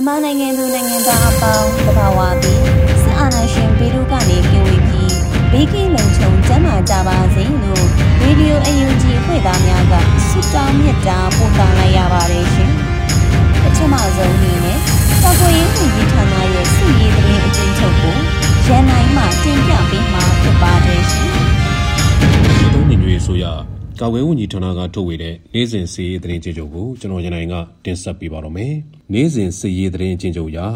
[0.00, 2.60] မြန်မာနိုင်ငံသူနိုင်ငံသားအပေါင်းတဘာဝပြီး
[3.02, 5.14] စစ်အာဏာရှင်ပြည်သူကနေကင်ဝေးပြီး
[5.52, 7.86] ဘေးကင်းလုံခြုံကျန်းမာကြပါစေလို့
[8.22, 9.94] ရေဒီယိုအယူဂျီဖွဲ့သားများက
[10.28, 12.70] ဆုတောင်းမြတ်တာပို့သလိုက်ရပါတယ်ရှင်။
[13.62, 14.78] ပထမဆုံးအနေနဲ့
[15.22, 18.16] တောက်ွယ်ရေးဝန်ကြီးဌာနရဲ့စီရေးသတင်းအကျဉ်းချုပ်ကို
[18.66, 21.28] ရန်နိုင်မှတင်ပြပေးမှာဖြစ်ပါတယ်ရှင်။
[22.58, 23.44] ဒီသုံးညီညွတ်ရေးဆိုရ
[24.02, 28.72] ကာဝဲဝန်ကြီးဌာနကထုတ်ဝေတဲ့နေ့စဉ်စီရေးသတင်းကြေချုပ်ကိုကျွန်တော်ရန်နိုင်ကတင်ဆက်ပေးပါတော့မယ်။
[29.12, 30.66] နေ့စဉ်စီရေးသတင်းကြေချုပ်ရာ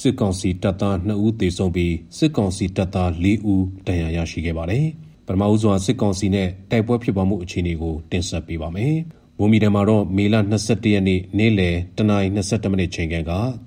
[0.00, 4.84] စစ်ကောင်စီတပ်သား2ဦးသေဆုံးပြီးစစ်ကောင်စီတပ်သား4ဦးဒဏ်ရာရရှိခဲ့ပါတယ်။
[5.26, 8.94] ပထမဦးစွာစစ်ကောင်စီနဲ့တိုက်ပွဲဖြစ်ပွားမှုအခြေအနေကိုတင်ဆက်ပေးပါမယ်။
[9.38, 13.14] ဘူမီတံမှာတော့မေလ22ရက်နေ့နေ့လယ်တနာရီ22မိနစ်ချိန်က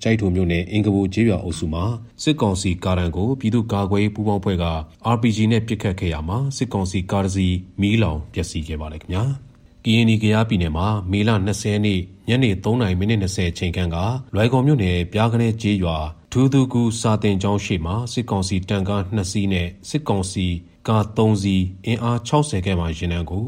[0.02, 1.86] ကြိုက်ထုံမြို့နယ်အင်္ဂဘူကျေးရွာအုပ်စုမှာ
[2.24, 4.66] စစ်ကောင်စီကားတန်းကိုပြည်သူ့ကာကွယ်ရေးပူးပေါင်းဖွဲ့က
[5.14, 9.24] RPG နဲ့ပစ်ခတ်ခဲ့ရမှာစစ်ကောင်စီကားတစ်စီးမီးလောင်ပျက်စီးခဲ့ပါတယ်ခင်ဗျာ။
[9.84, 13.98] ကီယနီကရားပြည်နယ်မှာမေလ20ရက်နေ့ညနေ3:20မိနစ်20ချိန်ခန့်က
[14.36, 15.98] လွိုင်ကော်မြို့နယ်ပြားကနေကျေးရွာ
[16.32, 20.46] ထူးသူကူစာတင်ကျောင်းရှိမှာစစ်ကောင်စီတန်ကား2စီးနဲ့စစ်ကောင်စီ
[20.88, 23.46] ကား3စီးအင်အား60ခန့်မှရင်နှံကို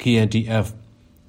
[0.00, 0.66] KNDF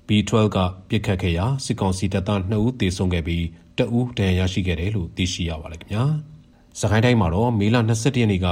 [0.09, 0.57] B12 က
[0.89, 3.45] ပြစ်ခတ်ခဲ့ရာ စစ်ကောင်စီတပ်သား2ဦး သေဆုံးခဲ့ပြီး
[3.77, 6.03] တအူးဒဏ်ရာရရှိခဲ့တယ်လို့ သိရှိရပါတယ်ခင်ဗျာ။
[6.79, 8.47] စကိုင်းတိုင်းမှာတော့ မေလ22ရက်နေ့က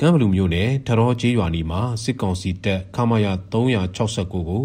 [0.00, 4.62] ကမ်းဘလူမျိုးနယ်ထရောကျေးရွာနီမှာ စစ်ကောင်စီတပ် ခမာယာ369ကို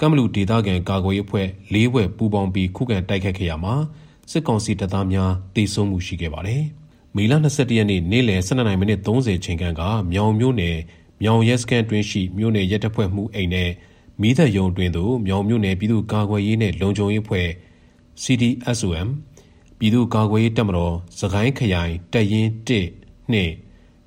[0.00, 3.74] ကမ်းဘလူဒေသခံကာကွယ်ရေးအဖွဲ့၄ဘွဲ့ ပူးပေါင်းပြီး ခုခံတိုက်ခတ်ခဲ့ရမှာ
[4.30, 6.62] စစ်ကောင်စီတပ်သားများတေဆုံးမှုရှိခဲ့ပါတယ်။
[7.16, 9.82] မေလ22ရက်နေ့ နေ့လယ်12မိနစ်30ချိန်ခန့်က
[10.12, 10.76] မြောင်မြို့နယ်
[11.22, 13.70] မြောင်ရဲစခန်းတွင်ရှိ မြို့နယ်ရဲတပ်ဖွဲ့မှုအိမ်နဲ့
[14.20, 17.48] မီးသက်ရုံတွင်သို့မြောင်မြို့နယ်ပြည်သူ့ကာကွယ်ရေးနဲ့လုံခြုံရေးအဖွဲ့
[18.22, 19.08] CDSOM
[19.78, 22.50] ပြည်သူ့ကာကွယ်ရေးတပ်မတော်စကိုင်းခရိုင်တပ်ရင်း
[22.90, 23.52] 1နှင့်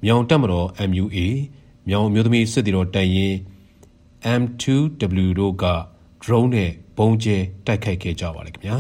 [0.04, 1.18] မြောင်တပ်မတော် MUA
[1.88, 3.36] မြောင်မျိုးသမီးစစ်တီတော်တပ်ရင်း
[4.42, 5.66] M2W တို့က
[6.24, 8.78] drone နဲ့ဘုံကျဲတိုက်ခိုက်ခဲ့ကြပါတယ်ခင်ဗျာ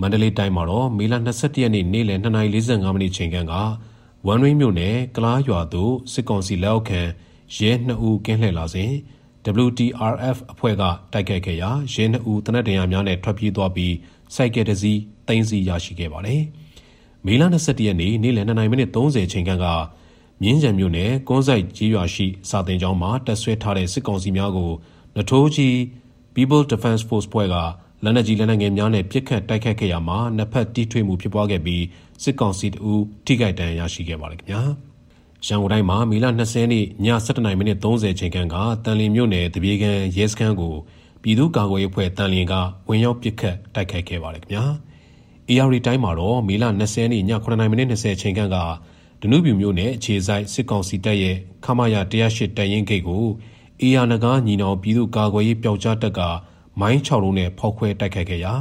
[0.00, 3.36] မန္တလေးတိုင်းမှာတော့မေလ22ရက်နေ့နေ့လယ်2:45မိနစ်ချိန်က
[4.26, 7.00] ဝမ်ရင်းမြို့နယ်ကလားရွာသို့စစ်ကောင်စီလက်အောက်ခံ
[7.56, 8.92] ရဲ2ဦးကင်းလှည့်လာစဉ်
[9.66, 10.82] WTRF အဖွဲ့က
[11.12, 13.94] တိုက်ခိုက်ခဲ့ရာရဲ2ဦးတနက်တရာများနဲ့ထွက်ပြေးသွားပြီး
[14.34, 14.92] စိုက်ကယ်တစီ
[15.28, 16.42] တင်းစီရရှိခဲ့ပါတယ်။
[17.26, 19.66] မေလ22ရက်နေ့နေ့လယ်2:30မိနစ်30ချိန်ခန့်က
[20.42, 24.70] မြင်းကြံမြို့နယ်ကွန်းဆိုင်ကြီးရွာရှိစာတင်ကျောင်းမှာတက်ဆွဲထားတဲ့စစ်ကောင်စီများကို
[25.16, 25.74] နထိုးကြီး
[26.34, 27.56] People Defense Force ဖွဲ့က
[28.04, 31.84] လက်နက်ကြီးလက်နက်ငယ်များနဲ့ပစ်ခတ်တိုက်ခတ်ခဲ့ရမှာနှစ်ဖက်တိထွေမှုဖြစ်ပွားခဲ့ပြီး
[32.22, 32.92] စစ်ကောင်စီတအူ
[33.26, 34.62] ထိခိုက်ဒဏ်ရာရရှိခဲ့ပါတယ်ခင်ဗျာ
[35.46, 36.44] ရန်ကုန်တိုင်းမှာမီလ20နှ
[36.78, 40.74] စ်ည7:30မိနစ်30ချိန်ခန့်ကတန်လင်းမြို့နယ်တပြေကန်ရဲစခန်းကို
[41.22, 42.54] ပြည်သူ့ကာကွယ်ရေးအဖွဲ့တန်လင်းက
[42.88, 44.64] ဝင်ရောက်ပစ်ခတ်တိုက်ခိုက်ခဲ့ပါတယ်ခင်ဗျာ
[45.50, 48.56] AR တိုင်းမှာတော့မီလ20နှစ်ည9:30မိနစ်20ချိန်ခန့်က
[49.20, 53.24] ဒနုပြူမြို့နယ်အခြေဆိုင်စစ်ကောင်စီတပ်ရဲ့ခမာယာ108တရင်ဂိတ်ကို
[53.82, 56.20] အေယာနဂါညီနောင်ပြည်သူ့ကာကွယ်ရေးပျောက်ကြားတပ်က
[56.80, 58.52] မိုင်း6လုံးနဲ့ဖောက်ခွဲတိုက်ခိုက်ခဲ့ရာ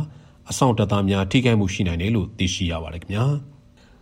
[0.50, 3.26] အဆောင်တပ်သားများထိခိုက်မှုရှိနိုင်တယ်လို့သိရှိရပါတယ်ခင်ဗျာ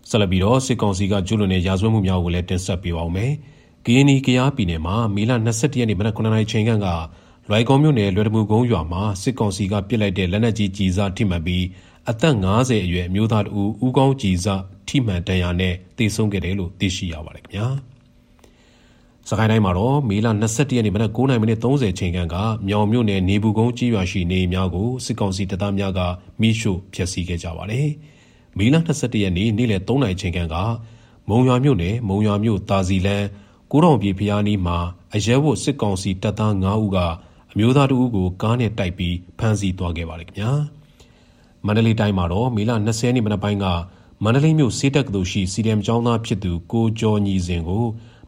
[0.09, 3.31] ဆက်လက်ပြီးတော့စစ်ကောင်စီကကျူးလွန်တဲ့ရာဇဝတ်မှုများကိုလည်းတင်ဆက်ပေးပါောင်းမယ်။
[3.85, 6.71] ကရင်နီကရားပြည်နယ်မှာမေလ22ရက်နေ့မနက်9:00နာရီချိန်က
[7.49, 11.63] လွိုင်ကော်မြို့နယ်လွယ်တမူကုန်းရွာမှာစစ်ကောင်စီကပစ်လိုက်တဲ့လက်နက်ကြီးကြီးစားထိမှန်ပြီး
[12.09, 17.67] အသက်50အရွယ်အမျိုးသားတဦးဦးကောင်းကြီးစားထိမှန်တန်ရာနဲ့တေဆုံးခဲ့တယ်လို့သိရှိရပါတယ်ခင်ဗျာ။
[19.29, 22.35] စကိုင်းတိုင်းမှာတော့မေလ22ရက်နေ့မနက်9:30မိနစ်30ချိန်ခန့်က
[22.67, 25.99] မြောင်မြို့နယ်နေဘူးကုန်းကြီးရွာရှိနေများကိုစစ်ကောင်စီတပ်သားများက
[26.41, 27.89] မိရှို့ဖျက်ဆီးခဲ့ကြပါတယ်။
[28.57, 30.55] မေလ22ရက်နေ့နေ့လယ်3:00ချိန်ခန့်က
[31.29, 33.27] မုံရွာမြို့နယ်မုံရွာမြို့တာစီလန်း
[33.71, 34.77] ကိုတော်ပြည်ဖျားနီးမှာ
[35.15, 36.97] အရဲဝတ်စစ်ကောင်စီတပ်သား9ဦးက
[37.51, 40.51] အမျိုးသားတဦးကိုကားနဲ့တိုက်ပြီးဖမ်းဆီးသွားခဲ့ပါတယ်ခင်ဗျာ။
[41.65, 43.65] မန္တလေးတိုင်းမှာတော့မေလ20ရက်နေ့မနက်ပိုင်းက
[44.23, 47.85] မန္တလေးမြို့စေတက်ကတူရှိစီဒမ်ကျောင်းသားဖြစ်သူကိုကျော်ညီစဉ်ကို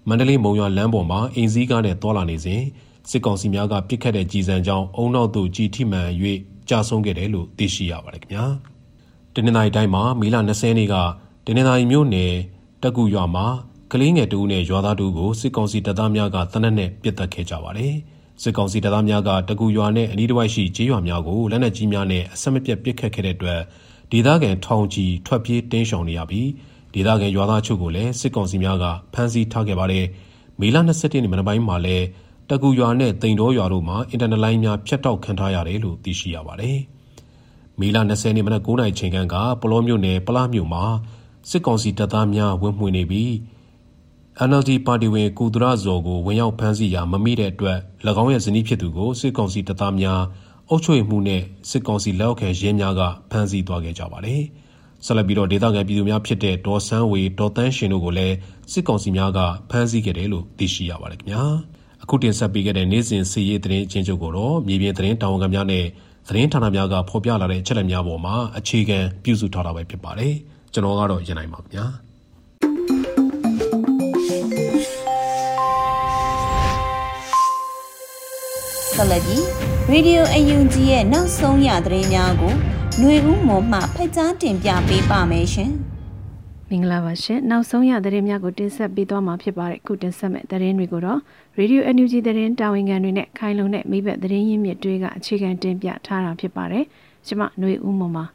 [0.07, 2.61] မန္တလေးမုံရွာလမ်းပေါ်မှာအင်စည်းကားနဲ့တွာလာနေစဉ်
[3.09, 6.09] စစ်ကောင်စီများကပစ်ခတ်တဲ့ကြီးစံကြောင်းအုံနောက်သို့ကြီးထိမှန်၍
[6.69, 8.45] ကြာဆုံးခဲ့တယ်လို့သိရှိရပါတယ်ခင်ဗျာ
[9.37, 10.95] တနင်္လာရီတိုင်းမှာမေလ20ရက်နေ့က
[11.45, 12.33] တနင်္လာရီမြို့နယ်
[12.83, 13.45] တက်ကူရွာမှာ
[13.91, 17.93] ကလေးငယ်တူနဲ့ရွာသားတူကိုစစ်ကောင်စီတပ်သားများကတနက်နဲ့ပစ်တက်ခဲ့ကြပါတယ်
[18.41, 23.61] စစ်ကောင်စီတပ်သားများကတကူရွာနဲ့အနီးတစ်ဝိုက်ရှိကျေးရွာများကိုလက်နက်ကြီးများနဲ့အဆက်မပြတ်ပစ်ခတ်ခဲ့တဲ့အတွက်
[24.11, 26.49] ဒေသခံထောင်ချီထွက်ပြေးတင်းရှောင်နေရပြီး
[26.93, 30.05] ဒေသခံရွာသားချုပ်ကိုလည်းစစ်ကောင်စီများကဖမ်းဆီးထားခဲ့ပါတယ်
[30.59, 32.05] မေလ27ရက်နေ့မနက်ပိုင်းမှာလည်း
[32.49, 36.96] တကူရွာနဲ့တိန်တော်ရွာတို့မှာအင်တာနက်လိုင်းများဖြတ်တောက်ခံထားရတယ်လို့သိရှိရပါတယ်
[37.79, 40.83] မေလ20ရက်နေ့မနက်9:00နာရီချိန်ခန့်ကပလောမြို့နယ်ပလားမြို့မှာ
[41.49, 43.31] စစ်ကောင်စီတပ်သားများဝင်မှွေနေပြီး
[44.49, 47.77] NLD ပါတီဝင်ကုသရဇော်ကိုဝင်ရောက်ဖမ်းဆီးရာမမိတဲ့အတွက်၎
[48.21, 50.21] င်းရဲ့ဇနီးဖြစ်သူကိုစစ်ကောင်စီတပ်သားများ
[50.69, 53.01] အုပ်ချုပ်မှုနဲ့စစ်ကောင်စီလက်အောက်ခံရဲများက
[53.31, 54.41] ဖမ်းဆီးသွားခဲ့ကြပါတယ်။
[55.05, 58.35] ဆက်လက်ပြီးတော့ဒေသခံပြည်သူများဖြစ်တဲ့ဒေါ်ဆန်းဝေဒေါ်တန်းရှင်တို့ကိုလည်း
[58.71, 59.39] စစ်ကောင်စီများက
[59.69, 61.43] ဖမ်းဆီးခဲ့တယ်လို့သိရှိရပါတယ်ခင်ဗျာ။
[62.03, 65.85] အခုတင်ဆက်ပေးခဲ့တဲ့နေ့စဉ်စီရေးသတင်းအချင်းချုပ်ကိုတော့မြေပြင်သတင်းတာဝန်ခံများနဲ့
[66.29, 70.33] သတင်းဌာနများကဖော်ပြလာတဲ့အချက်အလက်များပေါ်မှာအခြေခံပြုစုထားတာပဲဖြစ်ပါတယ်။
[70.73, 71.85] ကျွန်တော်ကတော့ရန်နိုင်ပါခင်ဗျာ။
[78.93, 79.43] ဆက်လက်ပြီး
[79.91, 82.53] Radio UNG ရဲ့နောက်ဆုံးရသတင်းများကို
[82.99, 85.71] ຫນွေဦးမော်မှဖတ်ကြားတင်ပြပေးပါမယ်ရှင်။
[86.71, 91.19] မင်္ဂလာပါရှင်။နောက်ဆုံးရသတင်းများကိုတင်ဆက်ပေးသွားမှာဖြစ်ပါတယ်။ခုတင်ဆက်မဲ့သတင်းတွေကိုတော့
[91.59, 96.83] Radio UNG သတင်းတာဝန်ခံတွေနဲ့ခိုင်လုံတဲ့မိဘသတင်းရင်းမြစ်တွေကအခြေခံတင်ပြထားတာဖြစ်ပါတယ်။
[97.27, 98.25] ကျွန်မຫນွေဦးမော်ပါ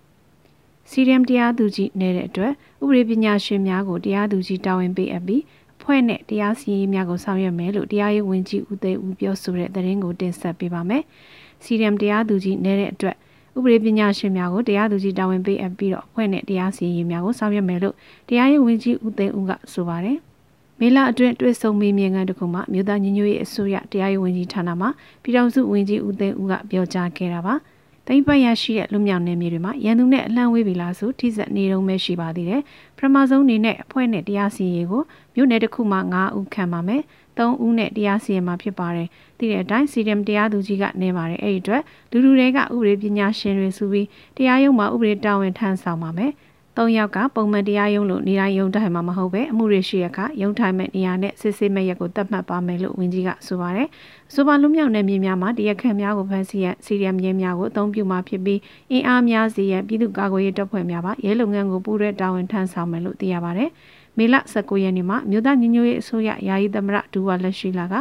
[0.91, 2.53] စီရီယမ်တရားသူကြီးနေတဲ့အတွက်
[2.83, 5.43] ဥပဒေပညာရှင်များကိုတရားသူကြီးတာဝန်ပေးအပ်ပြီး
[5.83, 11.03] ဖွဲ့နဲ့တရားစီရင်များကိုဆောင်ရွက်မယ်လို့တရားရေးဝန်ကြီးဦးသိန်းဦးပြောဆိုတဲ့သတင်းကိုတင်ဆက်ပေးပါမယ်။
[11.65, 13.17] စီရီယမ်တရားသူကြီးနေတဲ့အတွက်
[13.57, 17.95] ဥပဒေပညာရှင်များကိုတရားသူကြီးတာဝန်ပေးအပ်ပြီးတော့ဖွဲ့နဲ့တရားစီရင်များကိုဆောင်ရွက်မယ်လို့
[18.29, 20.19] တရားရေးဝန်ကြီးဦးသိန်းဦးကဆိုပါတယ်။
[20.81, 24.87] မေလအတွင်းတွေ့ဆုံမေးမြန်းခန်းတစ်ခုမှာမြို့သားညီညွတ်ရေးအစိုးရတရားရေးဝန်ကြီးဌာနမှ
[25.23, 27.55] ပြည်ထောင်စုဝန်ကြီးဦးသိန်းဦးကပြောကြားခဲ့တာပါ။
[28.09, 32.63] တိမ့်ပတ်ရရှိတဲ့လူမြောင်နယ်မြေတွေမှာရန်သူနဲ့အလှမ်းဝေးပြီလားဆိုထိစက်နေတုံးပဲရှိပါသေးတယ်။
[32.97, 35.03] ပထမဆုံးအနေနဲ့အဖွဲ့နဲ့တရားစီရင်ကို
[35.35, 37.03] မြို့နယ်တစ်ခုမှ9ဦးခံပါမယ်။
[37.39, 39.09] 3ဦးနဲ့တရားစီရင်မှာဖြစ်ပါတယ်။
[39.39, 44.07] ဒီတဲ့အတိုင်းစီရမ်တရားသူကြီးကနေပါတယ်။အဲ့ဒီအတွက်လူလူတွေကဥပဒေပညာရှင်တွေစုပြီး
[44.37, 46.33] တရားရုံးမှာဥပဒေတာဝန်ထမ်းဆောင်ပါမယ်။
[46.77, 53.89] ၃ယောက်ကပုံမှန်တရားရုံးလို့နေတိုင်းရုံးထိုင်မှာမဟုတ်ပဲအမှုတွေရှိရခရုံးထိုင်မဲ့နေရာနဲ့စစ်ဆေးမဲ့ရက်ကိုတတ်မှတ်ပါမယ်လို့ဝန်ကြီးကဆိုပါတယ်။
[54.35, 63.71] ဆိုပါလူမြောက်နယ်မြေများမှာတရားခံများကိုဖမ်းဆီးရစီရီယမ်ရဲများကိုအသုံးပြုမှာဖြစ်ပြီးအင်အားများစီရန်ပြည်သူ့ကာကွယ်ရေးတပ်ဖွဲ့များပါရဲလုပ်ငန်းကိုပူးရဲတာဝန်ထမ်းဆောင်မယ်လို့သိရပါတယ်။
[64.19, 67.95] မေလ19ရက်နေ့မှာမြို့သားညီညွတ်ရေးအစိုးရယာယီသမရဒူဝါလက်ရှိလာက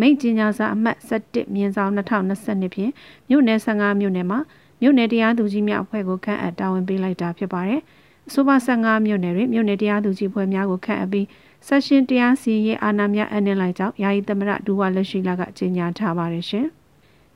[0.00, 2.92] မိတ်ကြီးညာစာအမှတ်17မြင်းဆောင်2022ဖြင့်
[3.28, 4.38] မြို့နယ်15မြို့နယ်မှာ
[4.80, 7.80] မြို့နယ်တရားသူကြီးများအဖွဲ့ကိုခန့်အပ်တာဝန်ပေးလိုက်တာဖြစ်ပါတယ်။
[8.28, 11.26] အဆိုပါ15မြို့နယ်တွင်မြို့နယ်တရားသူကြီးဖွဲ့များကိုခန့်အပ်ပြီး
[11.66, 16.68] ဆက်ရှင်တရားစီရင်အာဏာများအနှင်းလိုက်ကြောင်းယာယီသမရဒူဝါလက်ရှိလာကကြေညာထားပါတယ်ရှင်။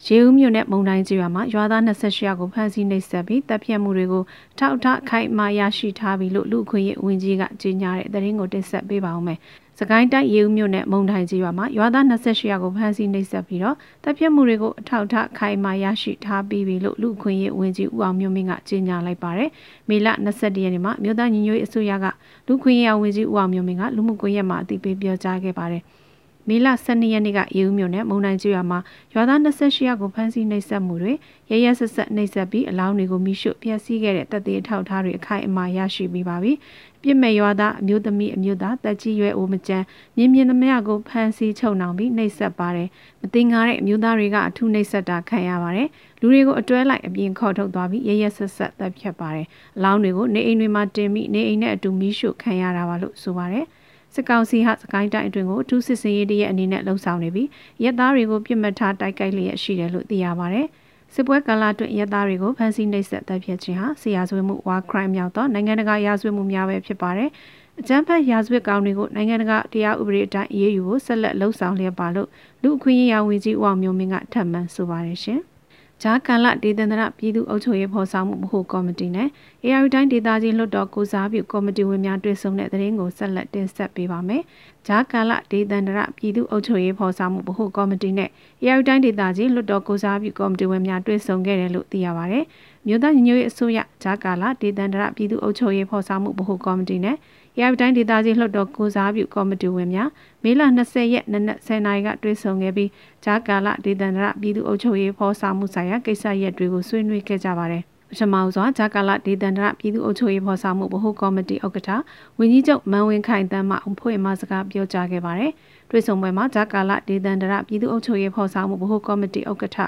[0.05, 4.23] ရေဦးမြို့နယ်မုံတိုင်းကျွာမှာရွာသား28ယောက်ကိုဖမ်းဆီးနှိပ်စက်ပြီးတပ်ဖြတ်မှုတွေကို
[4.59, 9.39] ထောက်ထားခိုင်မာရရှိထားပြီလို့လူခွင့်ရေးဝန်ကြီးကကြေညာတဲ့သတင်းကိုတင်ဆက်ပေးပါဦးမယ်။
[9.79, 19.51] စကိုင်းတိုင်းရေဦးမြို့နယ်မုံတိုင်းကျွာမှာရွာသား28ယောက်ကိုဖမ်းဆီးနှိပ်စက်ပြီးတော့တပ်ဖြတ်မှုတွေကိုအထောက်ထားခိုင်မာရရှိထားပြီးပြီလို့လူခွင့်ရေးဝန်ကြီးဦးအောင်မျိုးမင်းကကြေညာလိုက်ပါတယ်။
[19.89, 22.07] မေလ22ရက်နေ့မှာမြို့သားညီညွတ်ရေးအစိုးရက
[22.47, 25.85] လူခွင့်ရေးဝန်ကြီးဦးအောင်မျိုးမင်းကလူမှုကွန်ရက်မှာအသိပေးပြောကြားခဲ့ပါတယ်။
[26.49, 28.79] မေလ12ရက်နေ့ကရေဦးမြို့နယ်မုံနိုင်ကျွော်မှာ
[29.15, 31.13] ရွာသား28ယောက်ကိုဖမ်းဆီးနှိပ်စက်မှုတွေ
[31.51, 36.53] ရရဆက်ဆက်နှိပ်စက်ပြီးအလောင်းတွေကိုမိရှုဖျက်ဆီးခဲ့တဲ့တပ်သေးထောက်ထားတွေအခိုင်အမာရရှိပြီးပါပြီ။
[37.03, 39.85] ပြစ်မဲ့ရွာသားအမျိုးသမီးအမျိုးသားတက်ကြီးရွယ်အိုမကျန်း
[40.17, 42.89] မြင်းမြင်းသမျှကိုဖမ်းဆီးချုပ်နှောင်ပြီးနှိပ်စက်ပါတယ်။
[43.21, 45.89] မတင်ကားတဲ့အမျိုးသားတွေကအထူးနှိပ်စက်တာခံရပါတယ်။
[46.21, 53.67] လူတွေကိုအတွဲလိုက်အပြင်ခေါ်ထုတ်သွားပြီးရရဆက်ဆက်တပ်ဖြတ်ပါတယ်။အလောင်းတွေကိုနေအိမ်တွေမှာတင်ပြီးနေအိမ်နဲ့အတူမိရှုခံရတာပါလို့ဆိုပါတယ်။
[54.17, 57.49] စစ်ကောင်စီဟာစကိုင်းတိုင်းအတွင်းကိုအထူးစစ်စင်ရေးတရဲ့အနေနဲ့လှုံ့ဆော်နေပြီး
[57.83, 60.63] ရဲသားတွေကိုပြစ်မှတ်ထားတိုက်ခိုက်လျက်ရှိတယ်လို့သိရပါဗျ။
[61.15, 67.29] စစ်ပွဲကာလအတွင်းရဲသားတွေကိုဖမ်းဆီးနှိပ်စက်တပ်ဖြတ်ခြင်းဟာဆရာဆွေးမှု war crime မြောက်သောနိုင်ငံတကာရာဇဝတ်မှုများပဲဖြစ်ပါတယ်။
[67.81, 72.29] အကြမ်းဖက်ရာဇဝတ်ကောင်တွေကိုနိုင်ငံတကာတရားဥပဒေအတိုင်းအရေးယူဖို့ဆက်လက်လှုံ့ဆော်လျက်ပါလို့
[72.63, 75.43] လူအခွင့်အရေးရာဝန်ကြီးဦးအောင်မျိုးမင်းကထပ်မံဆိုပါတယ်ရှင်။
[76.03, 79.29] ဂျားကန်လဒေသန္တရပြည်သူ့အုပ်ချုပ်ရေးဖော်ဆောင်မှုဗဟိုကော်မတီနဲ့
[79.65, 84.43] AR တိုင်းဒေသကြီးလွှတ်တော်ကိုစားပြုကော်မတီဝင်များတွေ့ဆုံတဲ့တဲ့ရင်ကိုဆက်လက်တင်ဆက်ပေးပါမယ်။
[84.87, 88.31] ဂျားကန်လဒေသန္တရပြည်သူ့အုပ်ချုပ်ရေးဖော်ဆောင်မှုဗဟိုကော်မတီနဲ့
[88.63, 92.41] AR တိုင်းဒေသကြီးလွှတ်တော်ကိုစားပြုကော်မတီဝင်များတွေ့ဆုံခဲ့တယ်လို့သိရပါဗျ။
[92.87, 97.17] မြို့သားညီညွတ်ရေးအစိုးရဂျားကန်လဒေသန္တရပြည်သူ့အုပ်ချုပ်ရေးဖော်ဆောင်မှုဗဟိုကော်မတီနဲ့
[97.61, 100.09] ရပတိုင်းဒေသကြီးလွှတ်တော်ကိုစားပြုကော်မတီဝင်များ
[100.43, 102.91] မေလ20ရက်နနက်10:00နာရီကတွေ့ဆုံခဲ့ပြီး
[103.25, 111.91] ဂျာကာလဒေသန္တရပြည်သူ့အုပ်ချုပ်ရေးဖော်ဆောင်မှုဆိုင်ရာကိစ္စရပ်တွေကိုဆွေးနွေးခဲ့ကြပါတယ်။ပထမစွာဂျာကာလာဒေသန္တရပြည်သူ့အုပ်ချုပ်ရေးဖော်ဆောင်မှုဗဟိုကော်မတီဥက္ကဋ္ဌ
[112.39, 115.53] ဝင်းကြီးချုပ်မန်ဝင်းခိုင်တန်းမှအဖွဲ့မှစကားပြောကြားခဲ့ပါတယ်။
[115.91, 119.79] တွေ့ဆုံပွဲမှာဂျာကာလာဒေသန္တရပြည်သူ့အုပ်ချုပ်ရေးဖော်ဆောင်မှုဗဟိုကော်မတီဥက္ကဋ္ဌ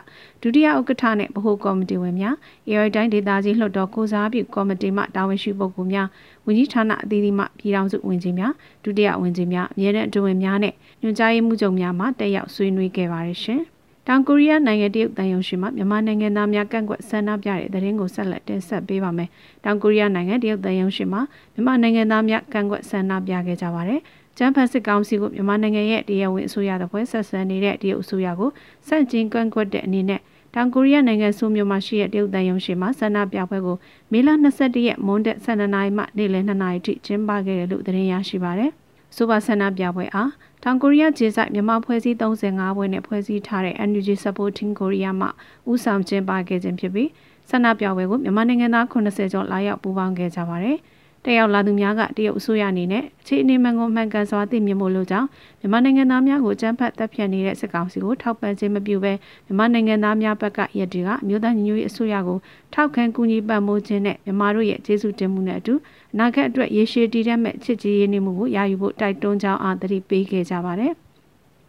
[0.42, 2.34] ဒုတိယဥက္ကဋ္ဌနဲ့ဗဟိုကော်မတီဝင်များ
[2.68, 6.08] AI တိုင်းဒေသကြီးလွှတ်တော်ကိုစားပြုကော်မတီမှတာဝန်ရှိပုဂ္ဂိုလ်များ
[6.46, 8.52] ဝန်ကြီးဌာနအသီးသီးမှပြည်ထောင်စုဝန်ကြီးများ
[8.84, 13.62] ဒုတိယဝန်ကြီးများအမြဲတမ်းအတွင်းများနဲ့ညွှန်ကြားရေးမှူးချုပ်များမှတက်ရောက်ဆွေးနွေးခဲ့ပါတယ်ရှင်။
[14.10, 19.28] တောင်ကိုရီးယားနိုင်ငံတရုတ်တန်ယုံရှိမှမြန်မာနိုင်ငံသားများကန့်ကွက်ဆန္ဒပြတဲ့သတင်းကိုဆက်လက်တင်ဆက်ပေးပါမယ်။
[19.64, 21.18] တောင်ကိုရီးယားနိုင်ငံတရုတ်တန်ယုံရှိမှ
[21.54, 24.00] မြန်မာနိုင်ငံသားများကန့်ကွက်ဆန္ဒပြခဲ့ကြပါတယ်။
[24.38, 28.50] ကျန်းဖတ်စစ်ကောင်စီကိုမြန်မာနိုင်ငံရဲ့တရားဝင်အစိုးရတဲ့ဖွဲ့ဆက်ဆံနေတဲ့တရုတ်အစိုးရကို
[28.88, 30.20] စန့်ကျင်ကန့်ကွက်တဲ့အနေနဲ့
[30.54, 33.76] တောင်ကိုရီးယားနိုင်ငံဆိုးမြို့မှာရှိတဲ့တရုတ်တန်ယုံရှိမှဆန္ဒပြပွဲကို
[34.12, 34.28] မေလ
[34.58, 38.70] 22ရက်မွန်းတဲ့12နာရီမှနေ့လယ်2နာရီထိကျင်းပခဲ့တယ်လို့သတင်းရရှိပါတယ်။
[39.16, 40.30] ဆိုပါဆန္ဒပြပွဲအား
[40.62, 45.28] တောင်ကိုရီးယားဂျေဆိုင်မြန်မာဖွဲ့စည်း35ဘွဲ့နဲ့ဖွဲ့စည်းထားတဲ့ NUG Supporting Korea မှ
[45.70, 47.08] ဦးဆောင်ကျင်းပခဲ့ခြင်းဖြစ်ပြီး
[47.50, 50.78] ဆန္ဒပြပွဲကိုမြန်မာနိုင်ငံသား80ကျော်လာရောက်ပူးပေါင်းခဲ့ကြပါတယ်။
[51.24, 55.28] တက်ရောက်လာသူများကတရုတ်အစိုးရအနေနဲ့အခြေအနေမှန်ကိုမှန်ကန်စွာသိမြင်ဖို့လိုကြောင်း
[55.60, 59.12] မြန်မာနိုင်ငံသားများကိုကြမ်းဖက်တပ်ဖြတ်နေတဲ့စစ်ကောင်စီကိုထောက်ပံ့ခြင်းမပြုဘဲ
[59.46, 62.38] မြန်မာနိုင်ငံသားများဘက်ကရည်တည်ကအမျိုးသားညီညွတ်ရေးအစိုးရကို
[62.74, 65.74] ထောက်ခံကူညီပံ့ပိုးခြင်းနဲ့မြန်မာတို့ရဲ့ကျေးဇူးတင်မှုနဲ့အတူ
[66.12, 70.94] အနာဂတ်အတွက်ရေရှည်တည်တတ်မဲ့ချစ်ကြည်ရေးနေမှုကိုရယူဖို့တိုက်တွန်းကြောင်းအားသတိပေးခဲ့ကြပါတယ်။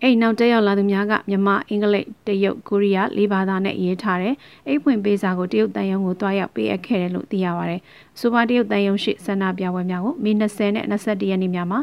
[0.04, 4.34] အဲ့နောက်တက်ရောက်လာသူများကမြန်မာအင်္ဂလိပ်တရုတ်ကိုရီးယားလေးဘာသာနဲ့ရေးထားတဲ့
[4.68, 7.82] အိတ်ဖွင့်ပေးစာကိုတရုတ်တန်ယုံကိုတွားရောက်ပေးအပ်ခဲ့တယ်လို့သိရပါတယ်။
[8.20, 11.80] ဆိုပါတရုတ်တန်ယုံရှိဆန္ဒပြပွဲများကိုမေ20နဲ့21ရက်နေ့များမှာ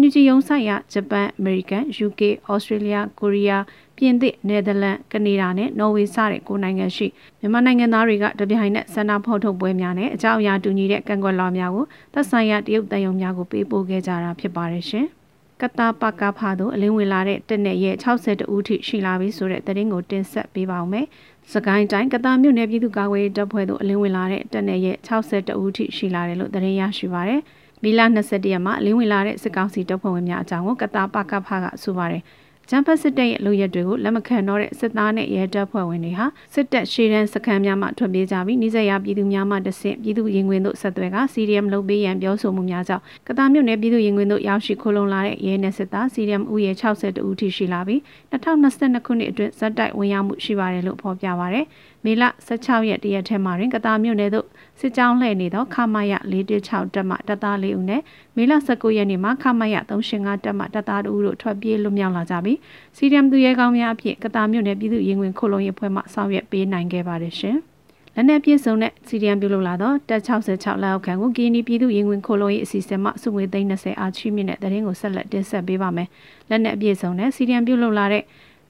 [0.00, 2.20] NUG ရုံးဆိုင်ရာဂျပန်၊အမေရိကန်၊ UK
[2.52, 3.64] ၊ဩစတြေးလျ၊ကိုရီးယား
[3.96, 7.06] ပြင်သစ်၊နယ်သာလန်၊ကနေဒါနဲ့နော်ဝေစတဲ့ကိုနိုင်ငံရှိ
[7.40, 11.84] မြန်မာနိုင်ငံသားတွေကတပြိုင်နက်ဆန္ဒဖော်ထုတ်ပွဲများနဲ့အကြောင်းအရာတူညီတဲ့ကန့်ကွက်လွှာများကို
[12.14, 15.08] သက်ဆိုင်ရာတရုတ်တန်ယုံများကိုပေးပို့ခဲ့ကြတာဖြစ်ပါတယ်ရှင်။
[15.62, 21.06] ကတာပကဖာတို့အလင်းဝင်လာတဲ့တက်နဲ့ရဲ့62ဦးထိရှိလာပြီဆိုတဲ့သတင်းကိုတင်ဆက်ပေးပါောင်းမယ်။
[21.52, 27.40] စကိုင်းတိုင်းကတာမြို့နယ်ပြည်သူ့ကာကွယ်ရေးတပ်ဖွဲ့တို့အလင်းဝင်လာတဲ့တက်နဲ့ရဲ့62ဦးထိရှိလာတယ်လို့သတင်းရရှိပါရယ်။
[27.82, 32.22] မီလာ21ရက်မှာအလင်းဝင်လာတဲ့စစ်ကောင်စီတပ်ဖွဲ့ဝင်များအကြောင်းကိုကတာပကဖာကဆိုပါတယ်။
[32.72, 48.00] ဂျမ်ဖတ်စစ်တပ်ရဲ့လူရက်တွေကိုလက်မခံတော့တဲ့စစ်သားနဲ့ရဲတပ်ဖွဲ့ဝင်တွေဟာစစ်တပ်ရှေ့တန်းစခန်းများမှထွက်ပြေးကြပြီးနှိစက်ရပြည်သူများမှတဆင့်ပြည်သူရင်ခွင်တို့ဆက်သွဲက CDM လုပ်ပေးရန်ပြောဆိုမှုများကြောင့်ကတားမြို့နယ်ပြည်သူရင်ခွင်တို့ရောက်ရှိခိုးလုံလာတဲ့ရဲနဲ့စစ်သား CDM ဥယျာဉ်62ဦးထိရှိလာပြီး
[48.32, 51.66] 2022ခုနှစ်အတွင်းဇက်တိုက်ဝင်ရောက်မှုရှိပါတယ်လို့ဖော်ပြပါရယ်
[52.04, 54.46] မေလ16ရက်တရက်ထဲမှာတွင်ကတာမြို့နယ်သို့
[54.80, 58.02] စစ်ကြောင်းလှည့်နေသောခမရ416တပ်မှတပ်သား4ဦးနဲ့
[58.36, 62.58] မေလ19ရက်နေ့မှာခမရ385တပ်မှတပ်သား2ဦးတို့ထွက်ပြေးလွတ်မြောက်လာကြပြီး
[62.96, 67.56] စီရီယမ်သူရဲကောင်းများအဖြစ်ကတာမြို့နယ်ပြည်သူ့ရင်ဝင်ခုလုံရေးဖွဲ့မှဆောင်ရွက်ပေးနိုင်ခဲ့ပါတယ်ရှင်။
[68.14, 76.08] လက်နက်ပြည့်စုံတဲ့စီရီယမ်ပြုလုပ်လာသောတပ်66လက်အောက်ခံကိုကင်းနီပြည်သူ့ရင်ဝင်ခုလုံရေးအစီအစဉ်မှစုငွေသိန်း20အားချီးမြှင့်တဲ့တရင်ကိုဆက်လက်တင်ဆက်ပေးပါမယ်။
[76.50, 78.22] လက်နက်ပြည့်စုံတဲ့စီရီယမ်ပြုလုပ်လာတဲ့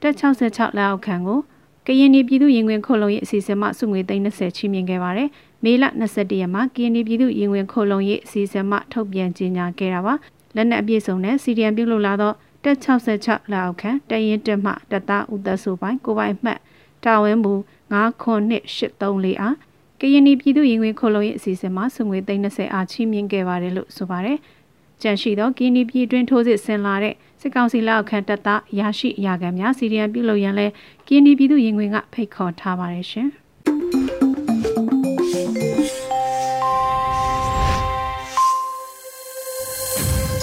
[0.02, 1.40] တပ်66လက်အောက်ခံကို
[1.86, 5.28] ကရင်ပြည်သူ့ရင်ဝင်ခုလုံရေးအစီအစဉ်မှစုငွေသိန်း20ချီးမြှင့်ခဲ့ပါတယ်။
[5.64, 10.14] မေလ21ရက်မှာကရင်ပြည်သူ့ရင်ဝင်ခုလုံရေးအစီအစဉ်မှထုတ်ပြန်ကြေညာခဲ့တာပါ။
[10.56, 12.32] လက်နက်အပြည့်စုံတဲ့စီရီယမ်ပြုလုပ်လာသော
[12.64, 16.58] တက်66လက်အောက်ခံတရင်တက်မှတသားဥသက်စုပိုင်းကိုပိုင်မှတ်
[17.04, 17.54] တာဝန်မူ
[17.92, 19.56] 99834အား
[20.00, 24.38] ကရင်ပြည်သူ့ရင်ဝင်ခုလုံရေးအစီအစဉ်မှစုငွေသိန်း20အားချီးမြှင့်ခဲ့ပါတယ်လို့ဆိုပါတယ်။
[25.02, 30.66] ကြန့်ရှိသောကင်းနီပြည်တွင်ထိုးစစ်ဆင်လာတဲ့ စစ်ကောင်စီလက်အောက်ခံတပ်သားရရှိအရာခံများစီရီယံပြုလုပ်ရန်လဲ
[31.08, 33.28] ကင်းနီပြည်သူရင်ဝင်ကဖိတ်ခေါ်ထားပါတယ်ရှင်။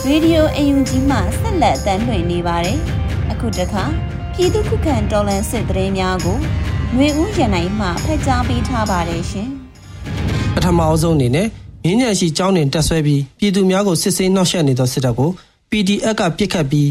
[0.08, 2.77] ရေဒီယိုအယူကြီးမှဆက်လက်တမ်းလွှင့်နေပါတယ်။
[3.32, 3.84] အခုတခါ
[4.34, 6.38] ပြည်သူခုခံတော်လှန်စစ်တရေများကို
[6.94, 9.50] ຫນွေဦးရန်နိုင်မှဖက်ကြားပေးထားပါတယ်ရှင်။
[10.56, 11.48] ပထမအဆုံးအနေနဲ့
[11.84, 15.32] မြင်းညံရှိကျောင်းတွင်တက်ဆွဲပြီးပြည်သူများကိုစစ်ဆေးနှောက်ယှက်နေသောစစ်တပ်ကို
[15.71, 16.89] PDF ကပြစ်ခတ်ပြီး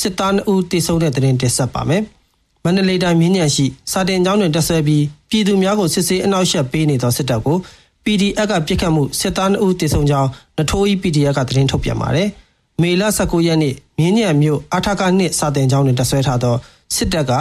[0.00, 2.02] စစ်သား2ဦးတေဆုံးတဲ့တဲ့တင်တက်ဆက်ပါမယ်။
[2.64, 7.58] မန္တလေးတိုင်းမြင်းညံရှိစာတင်ကျောင်းတွင်တက်ဆွဲပြီးပြည်သူများကိုစစ်ဆေးအနောက်ရှက်ပေးနေသောစစ်တပ်ကို
[8.04, 12.28] PDF ကပြစ်ခတ်မှုစစ်သား2ဦးတေဆုံးကြောင်းနထိုးကြီး PDF ကသတင်းထုတ်ပြန်ပါတယ်။
[12.82, 16.56] မေလ19ရက်နေ့မြင်းညံမြို့အထာကနှစ်စာတင်ကျောင်းတွင်တက်ဆွဲထားသော
[16.96, 17.32] စစ်တပ်က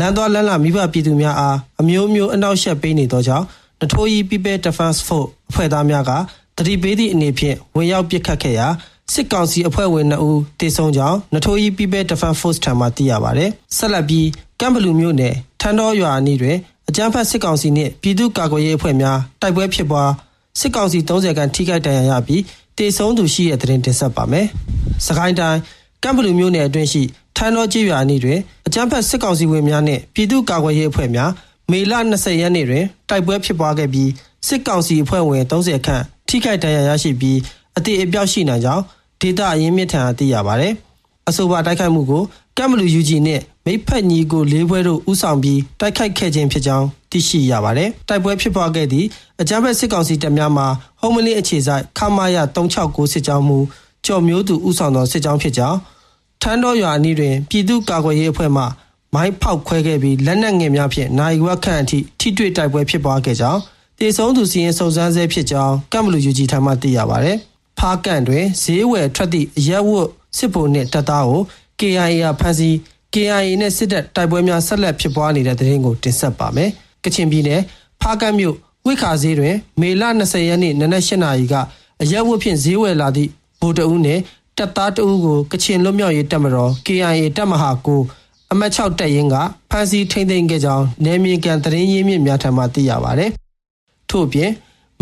[0.00, 3.44] လမ်းသွားလမ်းလာမိဘပြည်သူများအားအမျိုးမျိုးအနောက်ရှက်ပေးနေသောကြောင့်
[3.80, 6.10] နထိုးကြီး People Defense Force အဖွဲ့သားများက
[6.56, 8.66] တတိပေးသည့်အနေဖြင့်ဝင်ရောက်ပစ်ခတ်ခဲ့ရာ
[9.12, 14.26] စစ်ကောင်စီအဖွဲ့ဝင်2ဦးတေဆုံးကြောင်းနထိုးကြီး People Defense Force ထံမှသိရပါတယ်။ဆက်လက်ပြီး
[14.60, 16.56] ကမ်ဘလူမြို့နယ်ထန်းတော်ရွာအနီးတွင်
[16.88, 20.10] အကြမ်းဖက်စစ်ကောင်စီနှင့်ပြည်သူ့ကာကွယ်ရေးအဖွဲ့များတိုက်ပွဲဖြစ်ပွား
[20.60, 22.42] စစ်ကောင်စီ30ခန်းထိခိုက်ဒဏ်ရာရပြီး
[22.78, 24.46] တေဆုံးသူရှိတဲ့တဲ့တင်တင်ဆက်ပါမယ်။
[25.06, 25.58] စကိုင်းတိုင်း
[26.02, 27.02] ကမ်ဘလူမြို့နယ်အတွင်းရှိ
[27.36, 31.30] ထန်းတော်ကျေးရွာအနီးတွင်အကြမ်းဖက်စစ်ကောင်စီဝင်များနှင့်ပြည်သူ့ကာကွယ်ရေးအဖွဲ့များ
[31.70, 34.10] မေလ20ရက်နေ့တွင်တိုက်ပွဲဖြစ်ပွားခဲ့ပြီး
[34.48, 37.38] စစ်ကောင်စီအဖွဲ့ဝင်30ခန့်ထိခိုက်ဒဏ်ရာရရှိပြီး
[37.76, 38.82] အသေးအပြောက်ရှိနိုင်ကြောင်း
[39.20, 40.72] ဒေတာအရင်းမြစ်ထံသိရပါတယ်။
[41.28, 42.22] အဆိုပါတိုက်ခိုက်မှုကို
[42.58, 49.06] ကမ်ဘလူယူဂျီနဲ့မိဖက်ညီကိုလေးဘွဲတို့ဥဆောင်ပြီးတိုက်ခိုက်ခဲ့ခြင်းဖြစ်ကြောင်းသိရှိရပါတယ်။တိုက်ပွဲဖြစ်ပွားခဲ့သည့်
[49.40, 50.64] အကြမ်းဖက်စစ်ကောင်စီတပ်များမှ
[51.00, 53.58] ဟုံးမလင်းအခြေဆိုင်ခမာယ369စစ်ကြောင်းမှု
[54.06, 55.78] ကြော်မျိုးသူဥဆောင်သောစစ်ကြောင်းဖြစ်ကြောင်း
[56.42, 58.64] ထန်းတော်ရွာအနီးတွင်ပြည်သူ့ကာကွယ်ရေးအဖွဲ့မှ
[59.14, 63.60] မိုင်းဖောက်ခွဲခဲ့ပြီးလက်နက်ငယ်များဖြင့်နိုင်ဝက်ခန့်အထိထိတွေ့တိုက်ပွဲဖြစ်ပွားခဲ့ကြောင်း
[63.98, 67.32] တေဆုံးသူစီရင်စုံစမ်းဆဲဖြစ်ကြောင်းကမ်ဘလူယူဂျီထံမှသိရပါဗျ။
[67.78, 71.42] ဖားကန်တွင်ဈေးဝယ်ထွက်သည့်အရက်ဝတ်စစ်ဗိုလ်နှင့်တပ်သားကို
[71.80, 72.74] KIA ကဖမ်းဆီး
[73.14, 76.70] KIA နဲ့စစ်တပ်တိုက်ပွဲများဆက်လက်ဖြစ်ပွားနေတဲ့တဲ့ရင်ကိုတင်ဆက်ပါမယ်။
[77.04, 77.60] ကချင်ပြည်နယ်
[78.02, 78.56] ဖားကန်မြို့
[78.86, 81.54] ဝိခါဈေးတွင် မေလ20ရက်နေ့နနက်8နာရီက
[82.02, 83.30] အရက်ဝတ်ဖြင့်ဈေးဝယ်လာသည့်
[83.60, 84.22] ဗိုလ်တအုပ်နှင့်
[84.58, 88.00] တပ်သားတအုပ်ကိုကချင်လွတ်မြောက်ရေးတပ်မတော် KIA တပ်မဟာကို
[88.52, 89.36] အမတ်6တပ်ရင်းက
[89.70, 93.26] ဖမ်းဆီးထိန်းသိမ်းခဲ့ကြောင်းနယ်မြေကန်သတင်းရင်းမြစ်များထံမှသိရပါဗျ။
[94.10, 94.50] ထို့ပြင်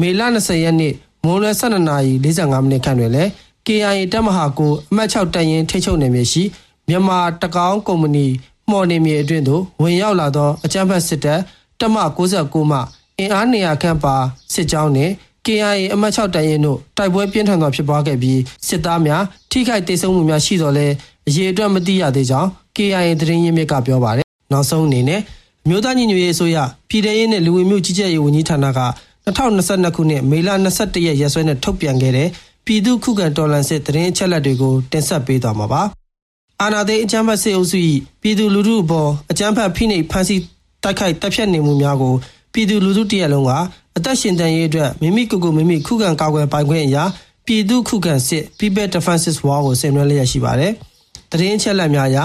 [0.01, 0.93] မေလ20ရက်နေ့
[1.27, 3.31] မွန်လွယ်12နာရီ45မိနစ်ခန့်တွင်လည်း
[3.67, 6.43] KIA တပ်မဟာကိုအမတ်6တပ်ရင်းထိချုပ်နယ်မြေရှိ
[6.89, 8.27] မြန်မာတကောင်းကုမ္ပဏီ
[8.71, 11.41] မှော်နေမြေအတွင်းသို့ဝင်ရောက်လာသောအကြမ်းဖက်စစ်တပ်
[11.81, 11.97] တပ်မ
[12.35, 12.79] 69မှ
[13.19, 14.15] အင်အားနေရာခန့်ပါ
[14.55, 15.13] စစ်ကြောင်းနှင့်
[15.47, 20.87] KIA အမတ်6တပ်ရင်းတို့တိုက်ပွဲပြင်းထန်စွာဖြစ်ပွားခဲ့ပြီးစစ်သားများထိခိုက်ဒေဆုံးမှုများရှိတော်လဲ
[21.29, 25.21] အရေးအတွက်မသိရသေးကြောင်း KIA သတင်းရင်းမြစ်ကပြောပါတယ်။နောက်ဆုံးအနေနဲ့
[25.69, 26.57] မြို့သားညီညွတ်ရေးအစိုးရ
[26.89, 28.81] ပြည်ထရေးနဲ့လူဝင်မှုကြီးကြပ်ရေးဝန်ကြီးဌာနက
[29.27, 32.29] 2022ခုနှစ်မေလ22ရက်ရက်စွဲနဲ့ထုတ်ပြန်ခဲ့တဲ့
[32.67, 35.83] ပြည်သူ့ခုခံတော်လှန်စစ်သတင်းအချက်အလက်တွေကိုတင်ဆက်ပေးသွားမှာပါ။
[36.63, 37.79] အာဏာသိမ်းအကြမ်းဖက်စစ်အုပ်စု၏
[38.23, 40.43] ပြည်သူလူထုအပေါ်အကြမ်းဖက်ဖိနှိပ်ဖမ်းဆီး
[40.83, 42.15] တိုက်ခိုက်တပ်ဖြတ်နေမှုများကို
[42.53, 43.53] ပြည်သူလူထုတရက်လုံးက
[43.97, 47.05] အသက်ရှင်တန်ရေးအတွက်မိမိကိုယ်ကိုမိမိခုခံကာကွယ်ပိုင်ခွင့်အရာ
[47.47, 50.73] ပြည်သူခုခံစစ် People Defenses War ကိုဆင်နွှဲလျက်ရှိပါတယ်။
[51.31, 52.19] တရင်ချက်လက်များအရ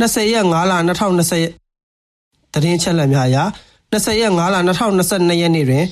[0.00, 3.38] 20ရက်5လ2020တရင်ချက်လက်များအရ
[3.92, 5.84] 20ရက်5လ2022ရက်နေ့တွင်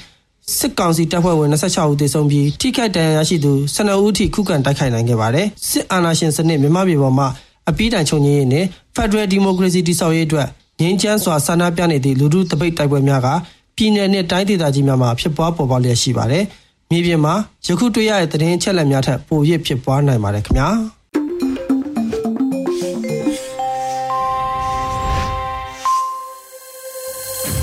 [0.59, 7.29] စစ်ကောင်စီတပ်ဖွဲ့ဝင်26ဦးသေဆုံးပြီးထိခိုက်ဒဏ်ရာရရှိသူ12ဦးထိခုခံတိုက်ခိုက်နိုင်ခဲ့ပါတယ်။စစ်အာဏာရှင်စနစ်မြန်မာပြည်ပေါ်မှာ
[7.69, 8.65] အပိတိုင်ချုပ်ငြိမ်းရေးနဲ့
[8.97, 10.49] Federal Democracy တည်ဆောက်ရေးအတွက်
[10.81, 13.29] ငြိမ်းချမ်းစွာဆန္ဒပြနေသည့်လူထုတပိတ်တိုက်ပွဲများက
[13.77, 16.45] ပြည်내နဲ့တိုင်းဒေသကြီးများမှာဖြစ်ပွားပေါ်ပေါက်လျက်ရှိပါတယ်။
[16.91, 17.35] မြေပြင်မှာ
[17.67, 20.69] ယခုတွေ့ရတဲ့သတင်းချက်လက်များထက်ပိုရဖြစ်ပွားနိုင်ပါတယ်ခင်ဗျာ။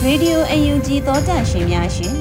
[0.07, 2.13] Radio UNG သောတာရှင်များရှင်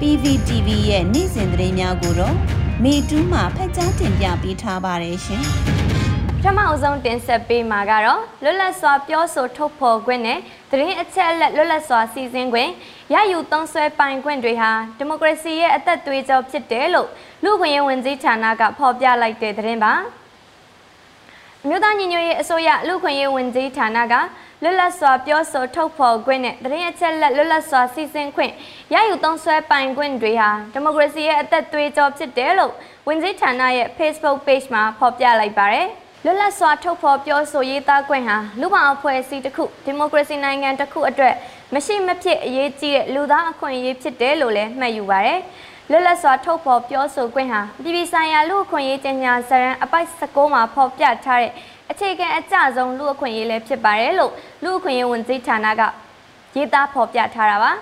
[0.00, 2.34] PVTV ရဲ့နေ့စဉ်သတင်းများကိုတော့
[2.82, 5.42] မေတူးမှဖတ်ကြားတင်ပြပေးထားပါတယ်ရှင်။
[6.38, 10.38] ပထမအဆုံးတင်ဆက်ပေးမှာကတော့လွတ်လပ်စွာပြောဆိုထုတ်ဖော်ခွင့်နဲ့
[10.70, 12.70] သတင်းအချက်အလက်လွတ်လပ်စွာစီစဉ်ခွင့်
[13.14, 17.08] ရယူသုံးစွဲပိုင်ခွင့်တွေဟာဒီမိုကရေစီရဲ့အသက်သွေးကြောဖြစ်တယ်လို့
[17.44, 19.94] လူ့ခွင့်ရေးဝန်ကြီးဌာနကဖော်ပြလိုက်တဲ့သတင်းပါ။
[21.68, 24.14] မြို့သားညီညွတ်ရေးအစိုးရလူ့ခွင့်ရေးဝန်ကြီးဌာနက
[24.62, 28.52] လွတ်လပ်စွာပြောဆိုထုတ်ဖော်ခွင့်နဲ့သတင်းအချက်လက်လွတ်လပ်စွာစီစဉ်ခွင့်
[28.94, 32.72] ရယူသုံးစွဲပိုင်ခွင့်တွေဟာဒီမိုကရေစီရဲ့အသက်သွေးကြောဖြစ်တယ်လို့
[33.08, 35.88] ဝန်ကြီးဌာနရဲ့ Facebook page မှာဖော်ပြလိုက်ပါတယ်။
[36.24, 41.34] လွတ်လပ်စွာထုတ်ဖော်ပြောဆိုရေးသားခွင့်ဟာလူ့ဘောင်အဖွဲ့အစည်းတစ်ခုဒီမိုကရေစီနိုင်ငံတစ်ခုအတွက်
[41.74, 45.40] မရှိမဖြစ်အရေးကြီးတဲ့လူသားအခွင့်အရေးဖြစ်တယ်လို့လည်းမှတ်ယူပါတယ်။
[45.90, 51.52] လွတ်လပ်စွာထုတ်ဖော်ပြောဆိုခွင့်ဟာပြည်ပဆိုင်ရာလူ့အခွင့်အရေးကြေညာစာရန်အပိုက်16မှာဖော်ပြထားတဲ့
[51.90, 55.82] အခြေခံအကျဆုံးလူအခွင့်အရေးလည်းဖြစ်ပါတယ်လို့လူအခွင့်အရေးဝန်ကြီးဌာနက
[56.56, 57.72] ရေးသားဖော်ပြထားတာပါ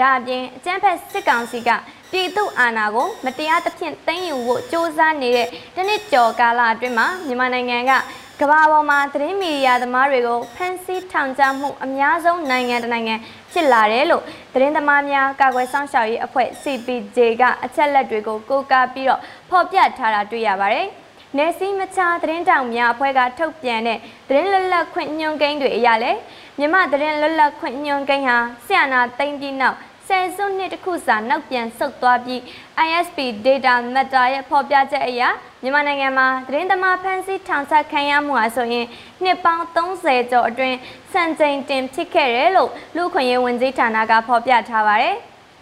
[0.00, 1.70] ဒါအပြင်အကျန်းဖက်စစ်ကောင်စီက
[2.10, 7.92] ပြည်သူအာဏာကိုမတရားသဖြင့်သိမ်းယူဖို့စ조사နေတဲ့တနစ်ကျော်ကာလအတွင်းမှာမြန်မာနိုင်ငံက
[8.40, 13.14] ကမ္ဘာပေါ်မှာသတင်းမီဒီယာသမားတွေကိုဖမ်းဆီးထောင်ချမှုအများဆုံးနိုင်ငံတနိုင်ငံ
[13.52, 14.22] ဖြစ်လာတယ်လို့
[14.54, 19.20] သတင်းသမားများကာကွယ်စောင့်ရှောက်ရေးအဖွဲ့ CPJ ကအချက်လက်တွေကိုကိုးကားပြီးတော့
[19.50, 20.88] ဖော်ပြထားတာတွေ့ရပါတယ်။
[21.38, 26.12] နေစီမချသတင်းတောင်များအဖွဲ့ကထုတ်ပြန်တဲ့သတင်းလွတ်လပ်ခွင့်ညွှန်ကိန်းတွေအရလဲ
[26.58, 29.76] မြမသတင်းလွတ်လပ်ခွင့်ညွှန်ကိန်းဟာဆရာနာသိမ့်ပြီးနောက်
[30.08, 32.40] ဆယ်စုနှစ်တစ်ခုစာနောက်ပြန်ဆုတ်သွားပြီး
[32.86, 35.22] ISP Data Matter ရဲ့ဖော်ပြချက်အရ
[35.62, 38.86] မြန်မာနိုင်ငံမှာသတင်းသမားဖမ်းဆီးထောင်ချခံရမှုဟာဆိုရင်
[39.22, 40.76] နှစ်ပေါင်း30ကျော်အတွင်း
[41.12, 45.16] စံချိန်တင်ဖြစ်ခဲ့တယ်လို့လူခွင့်ရေးဝန်ကြီးဌာနကဖော်ပြထားပါတယ်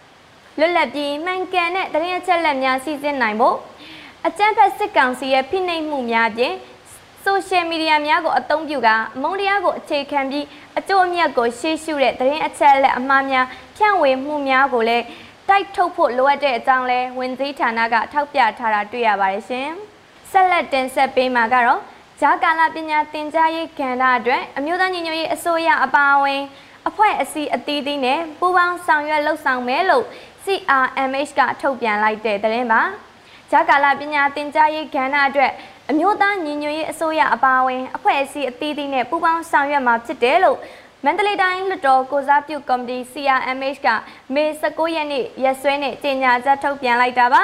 [0.59, 3.57] ။လွတ်လပ်ပြီးမှန်ကန်တဲ့သတင်းအချက်အလက်များစီစဉ်နိုင်ဖို့
[4.27, 6.53] အကြမ်းဖက်စစ်ကောင်စီရဲ့ဖိနှိပ်မှုများပြင်
[7.23, 10.45] ဆိုရှယ်မီဒီယာများကိုအသုံးပြုကအမုန်းတရားကိုအခြေခံပြီး
[10.77, 13.45] အကျိုးအမြတ်ကိုရှေ့ရှုတဲ့သတင်းအချက်အလက်အမှားများ
[13.77, 15.05] ဖြန့်ဝေမှုများကိုလည်း
[15.49, 19.69] တိုက်ထုတ်ဖို့လိုအပ်တဲ့အကြောင်းလဲဝန်ကြီးဌာနကထောက်ပြထားတာတွေ့ရပါတယ်ရှင်။
[20.31, 21.79] ဆက်လက်တင်ဆက်ပေးမှာကတော့
[22.21, 26.41] ဂျာကာလာပညာသင်ကြားရေးကဏ္ဍအတွက်အမျိုးသားညီညွတ်ရေးအစိုးရအပါအဝင်
[26.87, 30.05] အဖွဲ့အစည်းအသီးသီးနဲ့ပူးပေါင်းဆောင်ရွက်လှုပ်ဆောင်မယ်လို့
[30.43, 32.83] CRMH ကထုတ်ပြန်လိုက်တဲ့သတင်းပါ။
[33.51, 35.51] ဂျာကာလာပညာသင်ကြားရေးကဏ္ဍအတွက်
[35.89, 40.57] အမျိုးသားညီညွတ်ရေးအစိုးရအပါအဝင်အဖွဲ့အစည်းအသီးသီးနဲ့ပူးပေါင်းဆောင်ရွက်မှာဖြစ်တယ်လို့
[41.05, 43.87] မန္တလေးတိုင်းလွှတ်တော်ကိုစားပြုကော်မတီ CRMH က
[44.33, 47.41] မေ19ရက်နေ့ရက်စွဲနဲ့ကြေညာချက်ထုတ်ပြန်လိုက်တာပါ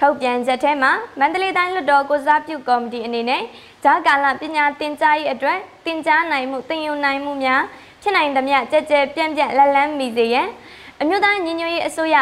[0.00, 3.42] ထုတ်ပြန်ချက်ထဲမှာမန္တလေးတိုင်းလွှတ်တော်ကိုစားပြုကော်မတီအနေနဲ့
[3.84, 7.62] ဂျာကာလပညာသင်ကြားရေးအတွက်သင်ကြားနိုင်မှုသင်ယူနိုင်မှုများ
[8.02, 10.48] ဖြစ်နိုင်သမျှကြဲကြဲပြန့်ပြန့်လက်လန်းမိစေရန်
[11.00, 12.16] အအမျိုးသားညီညွတ်ရေးအစိုးရ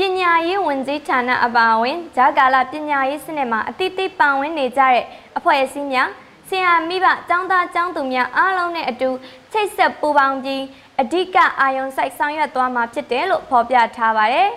[0.00, 5.04] ပညာရေးဝန်ကြီးဌာနအပါအဝင်ဂျာကာလာပညာရေးစနစ်မှာအတိအသပါဝင်နေကြတဲ့
[5.38, 6.08] အဖွဲ့အစည်းများ
[6.48, 9.10] ဆရာမိဘကျောင်းသားကျောင်းသူများအားလုံးနဲ့အတူ
[9.52, 10.62] ချိတ်ဆက်ပူးပေါင်းပြီး
[11.00, 14.48] အဓိကအာယုံစိုက်ဆောင်ရွက်သွားမှာဖြစ်တယ်လို့ဖော်ပြထားပါတယ်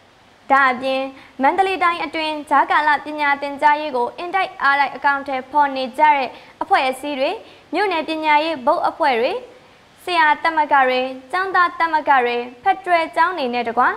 [0.50, 1.02] ။ဒါအပြင်
[1.42, 6.28] မန္တလေးတိုင်းအတွင်းဂျာကာလပညာသင်ကြားရေးကိုအင်တိုက်အားလိုက်အကောင့်ထဲပေါ်နေကြတဲ့
[6.62, 7.30] အဖွဲ့အစည်းတွေ
[7.74, 9.32] မြို့နယ်ပညာရေးဘုတ်အဖွဲ့တွေ
[10.04, 11.00] ဆရာတက်မကတွေ
[11.32, 13.88] ကျောင်းသားတက်မကတွေဖက်ဒရယ်ကျောင်းနေနဲ့တကွာ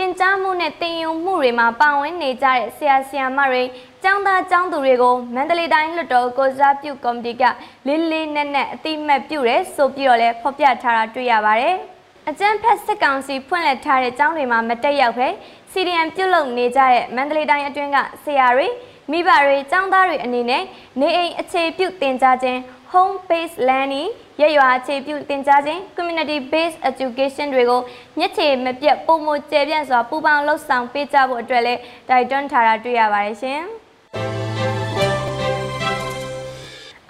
[0.00, 3.62] တင်ကြားမှုနဲ့တင်ယူမှုတွေမှာပါဝင်နေကြတဲ့ဆရာဆရာမတွေ
[4.02, 7.42] ကျောင်းသားကျောင်းသူတွေကိုမန္တလေးတိုင်းလွှတ်တော်ကိုစားပြုကော်မတီက
[7.86, 11.74] လေးလေးနက်နက်အတိမတ်ပြုတယ်ဆိုပြီးတော့လည်းဖော်ပြထားတာတွေ့ရပါတယ်။
[12.28, 15.28] အကျန်းဖက်စစ်ကောင်စီဖွင့်လှစ်ထားတဲ့ကျောင်းတွေမှာမတက်ရောက်ပဲ
[15.72, 18.66] CDM ပြုတ်လုံနေကြတဲ့မန္တလေးတိုင်းအတွင်းကဆရာတွေ
[19.10, 20.62] မိဘတွေကျောင်းသားတွေအနေနဲ့
[21.00, 22.58] နေအိမ်အခြေပြုတင်ကြားခြင်း
[22.92, 24.08] home based learning
[24.40, 27.80] ရရွာအခြေပြုသင်ကြားခြင်း community based education တွေကို
[28.18, 33.62] မျက်ခြေမပြတ်ပုံမကျယ်ပြန့်စွာပူးပေါင်းလှုပ်ဆောင်ပေးကြဖို့အတွက်လည်းတိုက်တွန်းထားတာတွေ့ရပါတယ်ရှင်။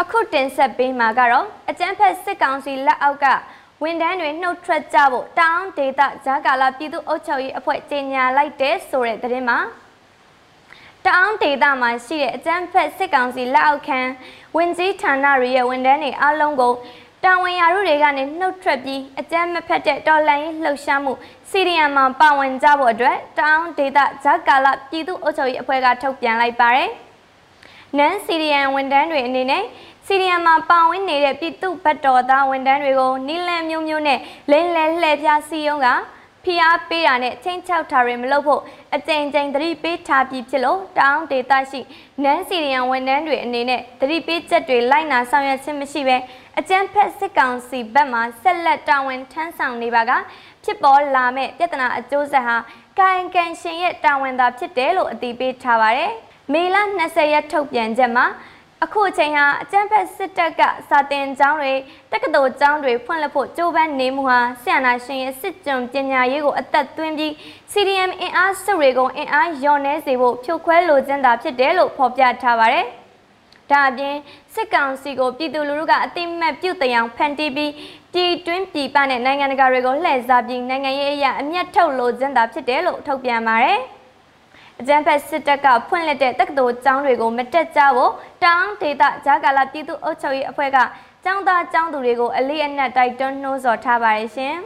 [0.00, 3.26] အခုတင်ဆက်ပေးမှာကတော့အကျန်းဖက်စစ်ကောင်စီလက်အောက်က
[3.82, 9.58] ဝန်ထမ်းတွေနှုတ်ထွက်ကြဖို့တောင်းဒေတာဂျာကာလာပြည်သူ့အုပ်ချုပ်ရေးအဖွဲ့ကြေညာလိုက်တဲ့ဆိုတဲ့သတင်းမှာ
[11.04, 14.00] တအောင်ဒေတာမှာရှိတဲ့အကျန်းဖက်စစ်ကောင်စီလက်အောက်ခံ
[14.56, 16.74] ဝင်ကြီးဌာနတွေရဲ့ဝန်ထမ်းတွေအားလုံးကို
[17.24, 21.12] တာဝန်ရာထူးတွေကနေနှုတ်ထွက်ပြီးအကြမ်းမဖက်တဲ့တော်လှန်ရေးလှုပ်ရှားမှု
[21.50, 26.90] စီရီယံမှာပါဝင်ကြဖို့အတွက်တောင်းဒေတာဂျာကာလာပြည်သူ့အုပ်ချုပ်ရေးအဖွဲ့ကထုတ်ပြန်လိုက်ပါတယ်။
[27.98, 29.64] နန်စီရီယံဝန်ထမ်းတွေအနေနဲ့
[30.06, 34.18] စီရီယံမှာပါဝင်နေတဲ့ပြည်သူ့ဘတ်တော်သားဝန်ထမ်းတွေကိုနီလန်မျိုးမျိုးနဲ့
[34.50, 35.88] လိမ့်လဲလှည့်ပြားစီယုံက
[36.44, 38.62] ဖိအားပေးတာနဲ့ချင်းချောက်တာတွေမလုပ်ဖို့
[38.96, 41.80] အကြိမ်ကြိမ်သတိပေးထားပြီးဖြစ်လို့တောင်းဒေတာရှိ
[42.22, 46.16] နန်းစီရီယံဝန်ထမ်းတွေအနေနဲ့သတိပေးချက်တွေလိုက်နာဆောင်ရွက်ခြင်းမရှိဘဲ
[46.58, 50.12] အကြမ်းဖက်စစ်ကောင်စီဘက်မှဆက်လက်တာဝန်ထမ်းဆောင်နေပါက
[50.64, 52.56] ဖြစ်ပေါ်လာမဲ့ပြဿနာအကျိုးဆက်ဟာ
[52.98, 56.12] ကိုင်ကန်ရှင်ရဲ့တာဝန်သာဖြစ်တယ်လို့အတည်ပြုထားပါတယ်။
[56.52, 58.26] မေလ20ရက်ထုတ်ပြန်ချက်မှာ
[58.84, 61.72] အခုအချိန်ဟာအကြမ်းဖက်စစ်တပ်ကစာတင်ကျောင်းတွေ
[62.12, 67.32] တက္ကသိုလ်ကျောင်းတွေဖွင့်လှစ်ဖို့ကြိုးပမ်းနေမှုဟာဆန္ဒရှင်ရဲ့စစ်ကြုံပညာရေးကိုအသက်သွင်းပြီး
[67.72, 72.86] CDM အင်အားစုတွေကိုအင်အားလျော့နှဲစေဖို့ဖြိုခွဲလိုချင်တာဖြစ်တယ်လို့ဖော်ပြထားပါတယ်။
[73.70, 74.16] ဒါအပြင်
[74.54, 77.72] စစ်ကောင်စီကိုပြည်သူလူထုကအသိမှတ်ပြုတဲ့အောင်ဖန်တီးပြီး
[78.12, 83.80] ပြည်တွင်းပြည်ပနဲ့နိုင်ငံတကာတွေကိုလှည့်စားပြီးနိုင်ငံရေးအရာအမျက်ထုတ်လိုချင်တာဖြစ်တယ်လို့ထုတ်ပြန်ပါတယ်။
[84.80, 88.12] အကြမ်းဖက်စစ်တပ်ကဖွင့်လှစ်တဲ့တက္ကသိုလ်ကျောင်းတွေကိုမတက်ကြဖို့
[88.44, 90.78] တောင်းဒေသဂျာကာလာပြည်သူ့အုပ်ချုပ်ရေးအဖွဲ့က
[91.24, 94.56] ကျောင်းသားကျောင်းသူတွေကိုအလေးအနက်တိုက်တွန်းနှိုးဆော်ထားပါတယ်ရှင်။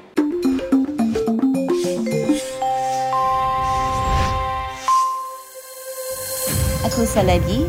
[6.86, 7.64] အခုဆက်လက်ပြီး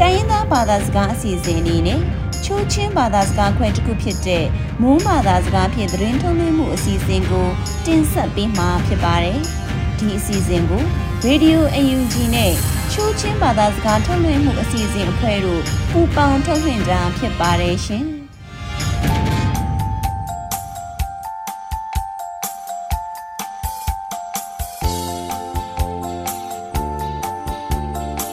[0.00, 2.00] တိုင်းရင်းသားဘာသာစကားအစီအစဉ်အနေနဲ့
[2.44, 4.44] ချိုးချင်းဘာသာစကားခွဲတစ်ခုဖြစ်တဲ့
[4.82, 7.48] မုန်းဘာသာစကားဖြင့်သတင်းထုတ်လွှင့်မှုအစီအစဉ်ကို
[7.86, 9.40] တင်ဆက်ပေးမှာဖြစ်ပါတယ်။
[10.00, 10.82] ဒီအစီအစဉ်ကို
[11.24, 12.52] ရေဒီယို UNG နဲ့
[12.92, 18.04] ချိုးချင်းဘာသာစကားထုတ်လွှင့်မှုအစီအစဉ်အဖွဲ့တို့ပူးပေါင်းထုတ်လွှင့်တာဖြစ်ပါတယ်ရှင်။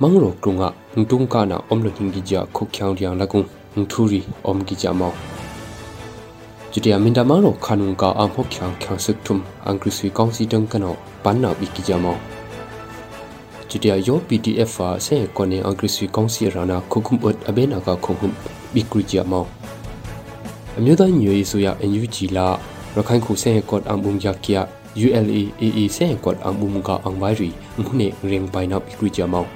[0.00, 0.64] မောင်ရောကရုံက
[1.10, 5.12] တုံကနာအုံလဟင်ဂီဂျာခုချောင်းရံလကုံထူရီအုံဂီဂျာမော
[6.72, 10.92] จุดยามินดามาโรคานุงกาอัมฮกขังขังซึกทุมอังกฤษวีกองซีดังกันเอา
[11.24, 12.12] ปันนาบิกิจามอ
[13.70, 18.32] จุดยาโย PDF ฟาเซกอนเนอังกฤษวีกองซีรานาคุคุมอุดอเบนากาคงหุม
[18.74, 19.40] บิกริจามอ
[20.78, 22.46] အမျိုးသားညွေဆိုရ NUG လာ
[22.95, 24.61] ရခိုင်ခုဆဲကော့အံဘုံယာကီယာ
[25.05, 27.49] ULAAE ဆဲကော့အံဘုံကအံဘိုင်ရီ
[27.81, 29.49] မှုနေရင်ပိုင်နောက်ပြီးကြကြမောင်း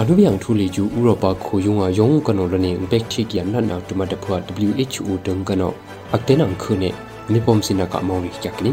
[0.00, 4.36] အနုဗျံထူလီကျူဥရောပခိုယုံအယုံကနော်လနေဘက်တီကီယမ်နတ်နာတမတဖွာ
[4.72, 5.74] WHO တန်ကနော်
[6.14, 6.90] အကတဲနံခုနေ
[7.32, 8.70] မေပုံစင်နကမောင်းရီချက်ကနီ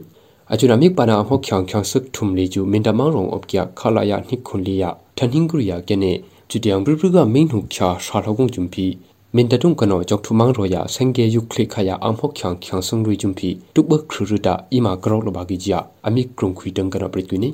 [0.49, 3.65] achuna mik pana am ho khyang khyang suk thum leju minta mang rong op kia
[3.75, 7.61] khala ya nik khun li ya thaning kriya kene chudiang bru bru ga ming hu
[7.69, 8.97] khya sha thogong chumpi
[9.33, 13.17] min tatung kano jok thumang roya sangge yu khle khaya amhok khyang khyang sung rui
[13.17, 17.53] jumpi tukba khruruta ima grok lo bagi jia ami krung khui tang kana pritwini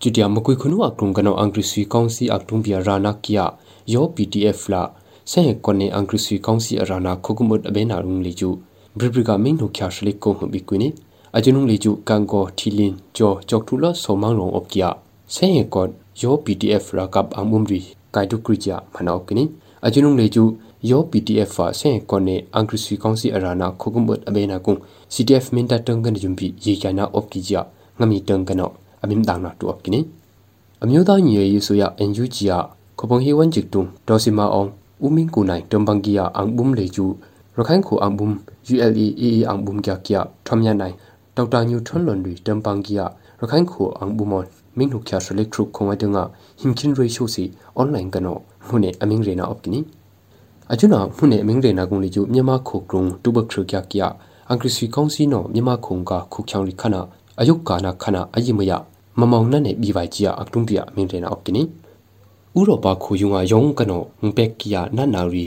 [0.00, 3.44] chutia makui khunu akrung kano angri sui kaunsi aktung bia rana kia
[3.86, 4.90] yo pdf la
[5.24, 8.58] sen kone angri sui kaunsi arana khugumut abena rung leju
[8.96, 10.94] bribriga ming no kya shlik ko hu bikwini
[11.32, 14.90] ajunung leju kango thilin jo jok thula somang rong op kia
[15.28, 17.80] sen kon yo pdf ra kap amumri
[18.12, 19.44] kaidu krija manau kini
[19.82, 24.80] ajunung leju yo pdf fa sen konne angrisui kaunsi arana khogumut abena kung
[25.12, 27.60] cdf minta tangkan jumpi ye kana op kijia
[27.98, 28.66] ngami tangkano
[29.02, 29.68] amim dangna tu
[37.58, 38.28] ရခိုင်ခုအံဘုံ
[38.74, 40.12] ULEE အံဘုံကြကြ
[40.46, 40.94] ထမညာနိုင်
[41.36, 43.00] ဒေါက်တာညူထွန်းလွန်ရီတမ်ပန်ကီယ
[43.40, 46.22] ရခိုင်ခုအံဘုံမွန်မင်းနုခ ्या စလက်ထရုခုံဝဲတငါ
[46.60, 47.44] ဟင်ချင်းရေရှိုစီ
[47.76, 49.80] အွန်လိုင်းကနောမှုနေအမင်းရေနာအော့ကနီ
[50.72, 53.98] အကျွနာမှုနေအမင်းရေနာကုန်လီကျမြန်မာခုကရုံတူဘခရကြကြ
[54.48, 57.00] အင်္ဂရိစီကောင်စီနောမြန်မာခုံကခုချောင်းရီခနာ
[57.40, 58.72] အယုတ်ကာနာခနာအယိမယ
[59.18, 61.62] မမောင်နဲ့နေပြီးပါကြအကတုံးပြအမင်းရေနာအော့ကနီ
[62.58, 65.46] ဥရောပခုယုံကယုံကနောငပက်ကီယနနာရီ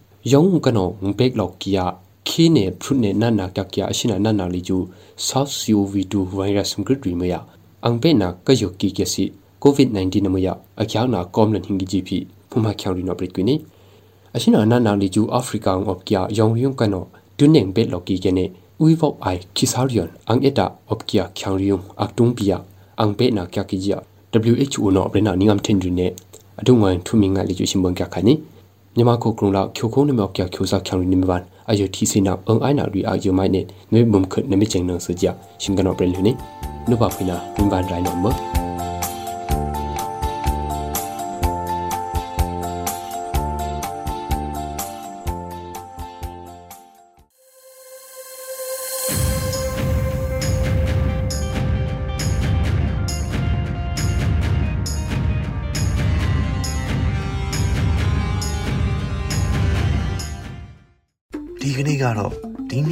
[0.25, 1.81] mu kuine Bribrika main ho khyam ku ngo chum phi Spain khoyong ashina nana buyat
[1.81, 2.71] kele ju khyang sim kolik phi khada mu kuine yong kano ngpek lok kia khine
[2.79, 7.39] phune nana kya kya ashina nana li ju SARS CoV-2 virus ngrit ri maya
[7.81, 9.31] angpe na kayo ki kesi
[9.61, 12.09] COVID-19 namaya akya na komlan hingi GP
[12.49, 13.61] phuma khyang ri no brit kuine
[14.33, 17.07] ashina na na li ju africa of kya yong yung kano
[17.37, 22.61] tuning bet loki gene uivo ai kisarion ang eta of kya khyang riung aktung pia
[22.97, 23.97] ang pe na kya kijia
[24.33, 26.13] who no brena ningam tendri ne
[26.57, 27.65] adungwan thuminga li ju
[28.95, 31.01] simbang kya khani nyama ko krung la khyo khong ne ma kya khyo sa khyang
[31.01, 34.03] ri ni ban ayo thi sina ang ai na ri a yo mai ne ne
[34.03, 36.35] bum khat ne mi cheng nang sa ja shingano brel ni
[36.87, 38.50] no ba phina min ban rai no mo ကတော့